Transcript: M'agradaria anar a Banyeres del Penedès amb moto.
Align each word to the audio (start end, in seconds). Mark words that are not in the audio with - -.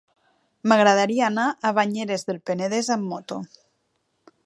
M'agradaria 0.71 1.27
anar 1.27 1.45
a 1.47 1.73
Banyeres 1.81 2.27
del 2.31 2.43
Penedès 2.51 2.93
amb 2.97 3.11
moto. 3.15 3.43